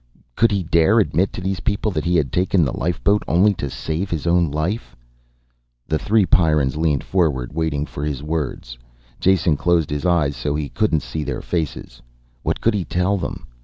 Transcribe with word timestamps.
Could 0.35 0.49
he 0.51 0.63
dare 0.63 0.99
admit 0.99 1.31
to 1.33 1.41
these 1.41 1.59
people 1.59 1.91
that 1.91 2.05
he 2.05 2.15
had 2.15 2.31
taken 2.31 2.65
the 2.65 2.75
lifeboat 2.75 3.21
only 3.27 3.53
to 3.53 3.69
save 3.69 4.09
his 4.09 4.25
own 4.25 4.49
life? 4.49 4.95
The 5.87 5.99
three 5.99 6.25
Pyrrans 6.25 6.75
leaned 6.75 7.03
forward, 7.03 7.53
waiting 7.53 7.85
for 7.85 8.03
his 8.03 8.23
words. 8.23 8.79
Jason 9.19 9.55
closed 9.57 9.91
his 9.91 10.03
eyes 10.03 10.35
so 10.35 10.55
he 10.55 10.71
wouldn't 10.81 11.03
see 11.03 11.23
their 11.23 11.43
faces. 11.43 12.01
What 12.41 12.61
could 12.61 12.73
he 12.73 12.83
tell 12.83 13.19
them? 13.19 13.45